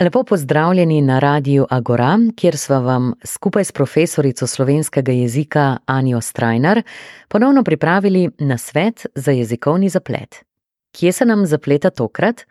Lepo 0.00 0.22
pozdravljeni 0.24 1.00
na 1.02 1.18
Radiu 1.18 1.66
Agora, 1.70 2.18
kjer 2.36 2.56
sva 2.56 2.78
vam 2.78 3.12
skupaj 3.24 3.64
s 3.64 3.72
profesorico 3.72 4.46
slovenskega 4.46 5.12
jezika 5.12 5.76
Anjo 5.86 6.20
Strajnar 6.20 6.82
ponovno 7.28 7.64
pripravili 7.64 8.30
na 8.38 8.58
svet 8.58 9.06
za 9.14 9.30
jezikovni 9.30 9.88
zaplet. 9.88 10.44
Kje 10.92 11.12
se 11.12 11.24
nam 11.24 11.46
zapleta 11.46 11.90
tokrat? 11.90 12.46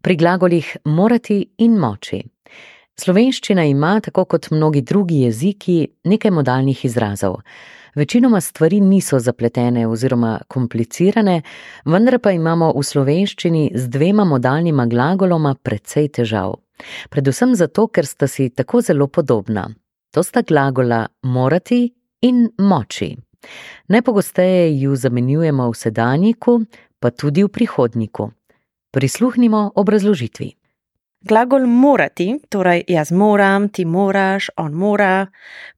Pri 0.00 0.16
glagolih 0.16 0.76
morati 0.84 1.46
in 1.58 1.74
moči. 1.78 2.22
Slovenščina 2.96 3.64
ima, 3.64 4.00
tako 4.00 4.24
kot 4.24 4.50
mnogi 4.50 4.80
drugi 4.80 5.20
jeziki, 5.20 5.88
nekaj 6.04 6.30
modalnih 6.30 6.84
izrazov. 6.84 7.40
Večinoma 7.94 8.40
stvari 8.40 8.80
niso 8.80 9.18
zapletene 9.18 9.86
oziroma 9.86 10.40
komplicirane, 10.48 11.42
vendar 11.84 12.18
pa 12.18 12.30
imamo 12.30 12.72
v 12.76 12.82
slovenščini 12.82 13.72
z 13.74 13.88
dvema 13.88 14.24
modalnima 14.24 14.86
glagoloma 14.86 15.54
precej 15.62 16.08
težav. 16.08 16.63
Predvsem 17.10 17.54
zato, 17.54 17.88
ker 17.88 18.06
sta 18.06 18.26
si 18.26 18.50
tako 18.50 18.80
zelo 18.80 19.06
podobna. 19.06 19.68
To 20.14 20.22
sta 20.22 20.42
glagola 20.42 21.06
morati 21.22 21.94
in 22.20 22.48
moči. 22.58 23.16
Najpogosteje 23.88 24.80
ju 24.80 24.96
zamenjujemo 24.96 25.70
v 25.70 25.74
sedanjiku, 25.74 26.60
pa 27.00 27.10
tudi 27.10 27.44
v 27.44 27.48
prihodniku. 27.48 28.30
Prisluhnimo 28.90 29.72
obrazložitvi. 29.74 30.54
Glagol 31.24 31.66
morati, 31.66 32.36
torej 32.48 32.84
jaz 32.88 33.12
moram, 33.12 33.68
ti 33.68 33.84
moraš, 33.84 34.50
on 34.56 34.72
mora, 34.72 35.26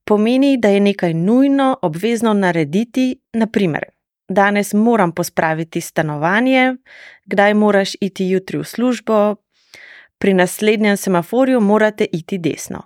pomeni, 0.03 0.57
da 0.57 0.69
je 0.69 0.79
nekaj 0.79 1.13
nujno, 1.13 1.77
obvezno 1.81 2.33
narediti, 2.33 3.15
naprimer. 3.33 3.85
Danes 4.29 4.73
moram 4.73 5.11
pospraviti 5.11 5.81
stanovanje, 5.81 6.75
kdaj 7.25 7.53
moraš 7.53 7.95
iti 8.01 8.27
jutri 8.27 8.59
v 8.59 8.63
službo, 8.63 9.35
pri 10.17 10.33
naslednjem 10.33 10.97
semaforju 10.97 11.59
morate 11.61 12.05
iti 12.11 12.37
desno. 12.37 12.81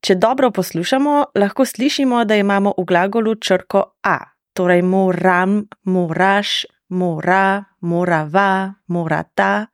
Če 0.00 0.14
dobro 0.14 0.50
poslušamo, 0.50 1.24
lahko 1.34 1.64
slišimo, 1.64 2.24
da 2.24 2.36
imamo 2.36 2.74
v 2.78 2.84
glagolu 2.84 3.34
črko 3.34 3.82
a, 4.02 4.18
torej 4.52 4.82
moram, 4.82 5.60
moraš, 5.84 6.64
mora, 6.88 7.64
morava, 7.80 8.74
morata. 8.86 9.66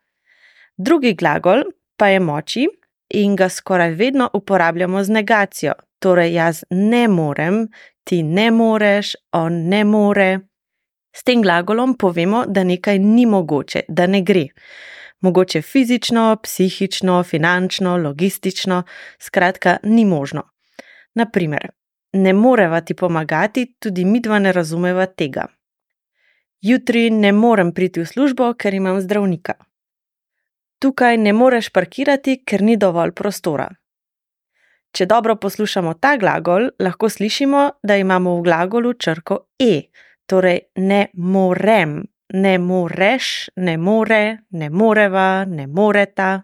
Drugi 0.76 1.14
glagol 1.14 1.62
pa 1.96 2.08
je 2.08 2.20
moči 2.20 2.66
in 3.14 3.36
ga 3.36 3.48
skoraj 3.48 3.94
vedno 3.96 4.28
uporabljamo 4.34 5.02
z 5.04 5.10
negacijo, 5.10 5.72
torej 5.98 6.34
jaz 6.34 6.64
ne 6.70 7.08
morem, 7.08 7.64
ti 8.04 8.22
ne 8.22 8.50
moreš, 8.50 9.14
on 9.32 9.64
ne 9.68 9.84
more. 9.84 10.40
S 11.16 11.24
tem 11.24 11.42
glagolom 11.42 11.96
povemo, 11.96 12.44
da 12.46 12.64
nekaj 12.64 12.98
ni 12.98 13.26
mogoče, 13.26 13.82
da 13.88 14.06
ne 14.06 14.20
gre 14.22 14.44
mogoče 15.20 15.62
fizično, 15.62 16.36
psihično, 16.42 17.22
finančno, 17.22 17.96
logistično, 17.96 18.82
skratka, 19.18 19.76
ni 19.82 20.04
možno. 20.04 20.42
Naprimer, 21.14 21.70
ne 22.12 22.32
moreva 22.32 22.80
ti 22.80 22.94
pomagati, 22.94 23.74
tudi 23.78 24.04
mi 24.04 24.20
dva 24.20 24.38
ne 24.38 24.52
razumeva 24.52 25.06
tega. 25.06 25.46
Jutri 26.60 27.10
ne 27.10 27.32
morem 27.32 27.72
priti 27.72 28.00
v 28.00 28.06
službo, 28.06 28.52
ker 28.54 28.74
imam 28.74 29.00
zdravnika. 29.00 29.54
Tukaj 30.78 31.16
ne 31.18 31.32
moreš 31.32 31.70
parkirati, 31.70 32.42
ker 32.46 32.62
ni 32.62 32.76
dovolj 32.76 33.12
prostora. 33.12 33.68
Če 34.94 35.06
dobro 35.06 35.36
poslušamo 35.36 35.94
ta 36.00 36.16
glagol, 36.16 36.70
lahko 36.78 37.08
slišimo, 37.08 37.64
da 37.82 37.96
imamo 37.96 38.36
v 38.38 38.44
glagolu 38.46 38.94
črko 38.94 39.38
e, 39.60 39.90
torej 40.26 40.60
ne 40.76 41.08
morem, 41.14 42.00
ne 42.34 42.58
moreš, 42.58 43.48
ne 43.56 43.76
more, 43.76 44.38
ne 44.50 44.70
moreva, 44.70 45.44
ne 45.44 45.66
moreta. 45.66 46.42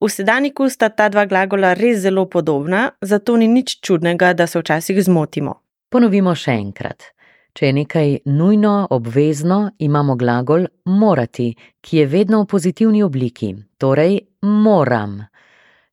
V 0.00 0.08
sedaniku 0.10 0.68
sta 0.68 0.88
ta 0.88 1.08
dva 1.08 1.24
glagola 1.26 1.72
res 1.74 2.02
zelo 2.04 2.26
podobna, 2.26 2.90
zato 3.00 3.36
ni 3.36 3.48
nič 3.48 3.80
čudnega, 3.80 4.34
da 4.34 4.46
se 4.46 4.58
včasih 4.58 5.02
zmotimo. 5.02 5.54
Ponovimo 5.88 6.34
še 6.34 6.58
enkrat. 6.58 7.14
Če 7.54 7.66
je 7.66 7.72
nekaj 7.72 8.08
nujno, 8.26 8.88
obvezno, 8.90 9.70
imamo 9.78 10.16
glagol 10.18 10.66
morati, 10.90 11.52
ki 11.80 12.00
je 12.00 12.06
vedno 12.10 12.42
v 12.42 12.50
pozitivni 12.50 13.02
obliki, 13.06 13.54
torej 13.78 14.18
moram. 14.42 15.20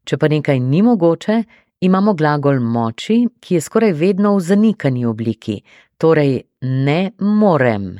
Če 0.04 0.18
pa 0.18 0.28
nekaj 0.28 0.60
ni 0.60 0.82
mogoče, 0.82 1.38
imamo 1.86 2.16
glagol 2.18 2.60
moči, 2.60 3.28
ki 3.40 3.60
je 3.60 3.62
skoraj 3.62 3.94
vedno 3.94 4.34
v 4.36 4.42
zanikani 4.42 5.06
obliki, 5.06 5.62
torej 6.02 6.42
ne 6.66 7.12
morem. 7.20 7.94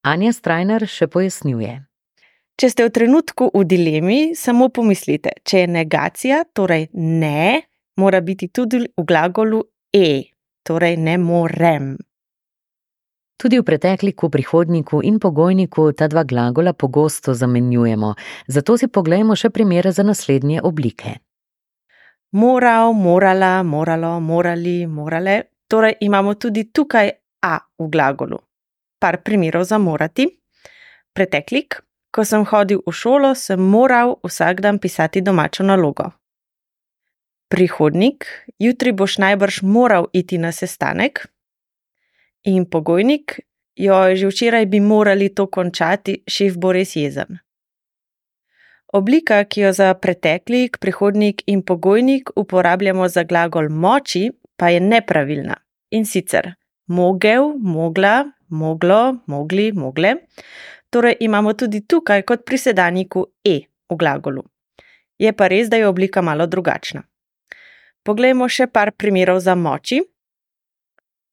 Anja 0.00 0.32
Strajner 0.32 0.86
še 0.88 1.10
pojasnjuje. 1.12 1.74
Če 2.56 2.68
ste 2.72 2.86
v 2.86 2.92
trenutku 2.92 3.50
v 3.52 3.64
dilemi, 3.68 4.18
samo 4.36 4.70
pomislite, 4.72 5.34
če 5.44 5.64
je 5.64 5.68
negacija, 5.68 6.38
torej 6.56 6.88
ne, 6.96 7.68
mora 8.00 8.22
biti 8.24 8.48
tudi 8.48 8.80
v 8.80 9.04
glagolu 9.04 9.60
e, 9.92 10.32
torej 10.64 10.96
ne 10.96 11.18
morem. 11.20 11.92
Tudi 13.40 13.60
v 13.60 13.64
pretekliku, 13.64 14.32
prihodniku 14.32 15.04
in 15.04 15.20
pogojniku 15.20 15.92
ta 15.92 16.08
dva 16.08 16.24
glagola 16.24 16.72
pogosto 16.72 17.36
zamenjujemo, 17.36 18.16
zato 18.48 18.80
si 18.80 18.88
poglejmo 18.88 19.36
še 19.36 19.52
primere 19.52 19.92
za 19.92 20.04
naslednje 20.04 20.64
oblike. 20.64 21.16
Moral, 22.40 22.96
morala, 22.96 23.60
moralo, 23.64 24.16
morali, 24.20 24.84
morale, 24.88 25.42
torej 25.68 26.00
imamo 26.04 26.36
tudi 26.40 26.68
tukaj 26.72 27.08
a 27.44 27.56
v 27.60 27.88
glagolu 27.88 28.49
par 29.00 29.22
primerov 29.24 29.64
za 29.64 29.78
morati. 29.78 30.28
Preteklik, 31.16 31.80
ko 32.14 32.24
sem 32.24 32.44
hodil 32.46 32.82
v 32.86 32.92
šolo, 32.92 33.34
sem 33.34 33.58
moral 33.58 34.18
vsak 34.22 34.60
dan 34.60 34.78
pisati 34.78 35.24
domačo 35.24 35.64
nalogo. 35.66 36.12
Prihodnik, 37.50 38.26
jutri 38.58 38.92
boš 38.92 39.18
najbrž 39.18 39.62
moral 39.62 40.06
iti 40.12 40.38
na 40.38 40.52
sestanek. 40.52 41.26
In 42.46 42.64
pogojnik, 42.64 43.40
jo 43.74 44.14
že 44.14 44.30
včeraj 44.30 44.66
bi 44.66 44.80
morali 44.80 45.34
to 45.34 45.46
končati, 45.50 46.22
šef 46.28 46.54
bo 46.56 46.72
res 46.72 46.94
jezen. 46.96 47.40
Oblika, 48.92 49.44
ki 49.44 49.60
jo 49.60 49.72
za 49.72 49.94
preteklik, 49.94 50.78
prihodnik 50.78 51.42
in 51.46 51.62
pogojnik 51.62 52.30
uporabljamo 52.36 53.08
za 53.08 53.22
glagol 53.22 53.68
moči, 53.70 54.30
pa 54.56 54.70
je 54.70 54.80
nepravilna. 54.80 55.56
In 55.90 56.06
sicer 56.06 56.54
mogel, 56.86 57.54
mogla, 57.58 58.30
moglo, 58.50 59.22
mogli, 59.26 59.72
mogle. 59.72 60.14
Torej 60.90 61.16
imamo 61.20 61.54
tudi 61.54 61.86
tukaj 61.86 62.22
kot 62.22 62.44
pri 62.44 62.58
sedanjiku 62.58 63.26
e 63.44 63.56
v 63.90 63.96
glagolu. 63.96 64.42
Je 65.18 65.32
pa 65.32 65.48
res, 65.48 65.68
da 65.68 65.76
je 65.76 65.88
oblika 65.88 66.22
malo 66.22 66.46
drugačna. 66.46 67.02
Poglejmo 68.02 68.48
še 68.48 68.66
par 68.66 68.92
primerov 68.96 69.40
za 69.44 69.54
moči. 69.54 70.00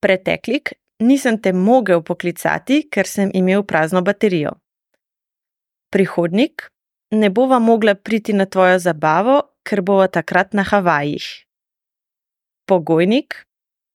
Preteklik, 0.04 0.74
nisem 1.00 1.40
te 1.42 1.54
mogel 1.54 2.04
poklicati, 2.04 2.84
ker 2.92 3.08
sem 3.08 3.32
imel 3.34 3.64
prazno 3.64 4.02
baterijo. 4.02 4.58
Prihodnik, 5.90 6.68
ne 7.12 7.30
bova 7.30 7.60
mogla 7.60 7.96
priti 7.96 8.34
na 8.34 8.46
tvojo 8.46 8.80
zabavo, 8.80 9.40
ker 9.64 9.82
bova 9.82 10.08
takrat 10.08 10.54
na 10.54 10.68
Havajih. 10.68 11.28
Pogojnik, 12.68 13.46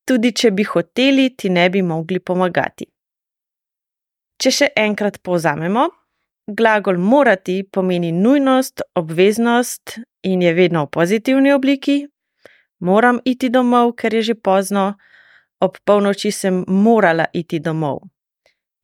tudi 0.09 0.33
če 0.33 0.51
bi 0.51 0.65
hoteli, 0.65 1.29
ti 1.37 1.49
ne 1.49 1.69
bi 1.69 1.85
mogli 1.85 2.19
pomagati. 2.19 2.92
Če 4.43 4.51
še 4.51 4.67
enkrat 4.75 5.21
povzamemo, 5.23 5.85
glagol 6.51 6.97
morati 6.99 7.61
pomeni 7.63 8.09
nujnost, 8.11 8.81
obveznost 8.99 9.93
in 10.27 10.43
je 10.43 10.51
vedno 10.57 10.81
v 10.83 10.91
pozitivni 10.97 11.53
obliki. 11.55 12.01
Moram 12.83 13.21
iti 13.23 13.47
domov, 13.47 13.93
ker 13.95 14.17
je 14.19 14.25
že 14.33 14.35
pozno, 14.35 14.97
ob 15.63 15.79
polnoči 15.87 16.33
sem 16.35 16.59
morala 16.67 17.29
iti 17.31 17.61
domov. 17.63 18.03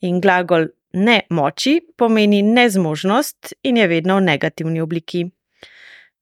In 0.07 0.23
glagol 0.23 0.69
ne 0.95 1.17
moči 1.27 1.75
pomeni 1.91 2.39
nezmožnost 2.39 3.51
in 3.67 3.83
je 3.83 3.91
vedno 3.91 4.21
v 4.23 4.27
negativni 4.31 4.79
obliki. 4.79 5.27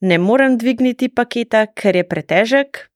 Ne 0.02 0.18
morem 0.18 0.58
dvigniti 0.58 1.14
paketa, 1.14 1.68
ker 1.78 1.94
je 1.94 2.10
pretežek, 2.10 2.88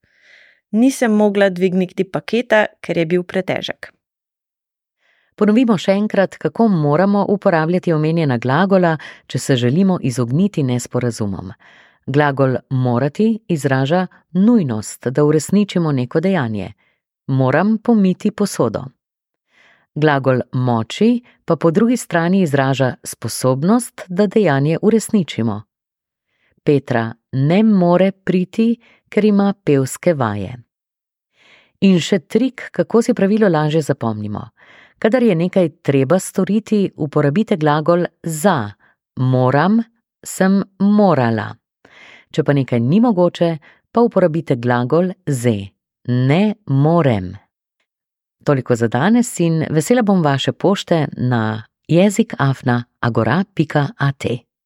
nisem 0.74 1.13
mogla 1.13 1.54
dvigniti 1.54 2.10
paketa, 2.10 2.65
ker 2.81 2.98
je 2.98 3.06
bil 3.06 3.21
pretežek. 3.21 3.94
Ponovimo 5.41 5.73
še 5.73 5.95
enkrat, 5.97 6.35
kako 6.38 6.67
moramo 6.69 7.23
uporabljati 7.33 7.93
omenjena 7.95 8.35
glagola, 8.38 8.91
če 9.25 9.39
se 9.39 9.55
želimo 9.55 9.95
izogniti 10.05 10.61
nesporazumom. 10.63 11.49
Glagol 12.05 12.59
morati 12.69 13.39
izraža 13.47 14.03
nujnost, 14.38 15.07
da 15.07 15.23
uresničimo 15.25 15.91
neko 15.91 16.21
dejanje. 16.21 16.73
Moram 17.27 17.77
pomiti 17.77 18.31
posodo. 18.31 18.83
Glagol 19.95 20.45
moči 20.53 21.23
pa 21.45 21.55
po 21.55 21.71
drugi 21.71 21.97
strani 21.97 22.41
izraža 22.41 22.93
sposobnost, 23.03 24.05
da 24.07 24.27
dejanje 24.27 24.77
uresničimo. 24.81 25.61
Petra 26.63 27.13
ne 27.31 27.63
more 27.63 28.11
priti, 28.11 28.75
ker 29.09 29.25
ima 29.25 29.53
pevske 29.65 30.13
vaje. 30.13 30.53
In 31.81 31.97
še 31.99 32.19
trik, 32.29 32.67
kako 32.71 33.01
si 33.01 33.17
pravilo 33.17 33.49
lažje 33.49 33.81
zapomnimo. 33.81 34.51
Kadar 35.01 35.24
je 35.24 35.36
nekaj 35.36 35.69
treba 35.81 36.19
storiti, 36.19 36.92
uporabite 36.95 37.57
glagol 37.57 38.06
za. 38.24 38.71
Moram, 39.18 39.80
sem 40.25 40.62
morala. 40.80 41.48
Če 42.31 42.44
pa 42.45 42.53
nekaj 42.53 42.80
ni 42.80 43.00
mogoče, 43.01 43.50
pa 43.92 44.03
uporabite 44.06 44.59
glagol 44.62 45.09
ze. 45.25 45.56
Ne 46.07 46.53
morem. 46.65 47.33
Toliko 48.45 48.75
za 48.75 48.88
danes 48.88 49.33
in 49.39 49.65
vesela 49.69 50.06
bom 50.06 50.21
vaše 50.21 50.53
pošte 50.53 51.07
na 51.18 51.63
jezikafna 51.88 52.83
agora.at. 53.00 54.50